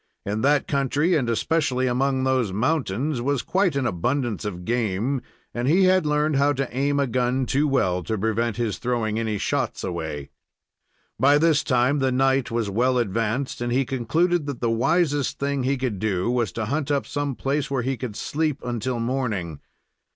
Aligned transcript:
In 0.25 0.41
that 0.41 0.67
country, 0.67 1.13
and 1.15 1.29
especially 1.29 1.85
among 1.85 2.23
those 2.23 2.51
mountains, 2.51 3.21
was 3.21 3.43
quite 3.43 3.75
an 3.75 3.85
abundance 3.85 4.45
of 4.45 4.65
game, 4.65 5.21
and 5.53 5.67
he 5.67 5.83
had 5.83 6.07
learned 6.07 6.37
how 6.37 6.53
to 6.53 6.67
aim 6.75 6.99
a 6.99 7.05
gun 7.05 7.45
too 7.45 7.67
well 7.67 8.01
to 8.05 8.17
prevent 8.17 8.57
his 8.57 8.79
throwing 8.79 9.19
any 9.19 9.37
shots 9.37 9.83
away. 9.83 10.31
By 11.19 11.37
this 11.37 11.63
time 11.63 11.99
the 11.99 12.11
night 12.11 12.49
was 12.49 12.67
well 12.67 12.97
advanced, 12.97 13.61
and 13.61 13.71
he 13.71 13.85
concluded 13.85 14.47
that 14.47 14.59
the 14.59 14.71
wisest 14.71 15.37
thing 15.37 15.61
he 15.61 15.77
could 15.77 15.99
do 15.99 16.31
was 16.31 16.51
to 16.53 16.65
hunt 16.65 16.89
up 16.89 17.05
some 17.05 17.35
place 17.35 17.69
where 17.69 17.83
he 17.83 17.95
could 17.95 18.15
sleep 18.15 18.59
until 18.63 18.99
morning. 18.99 19.59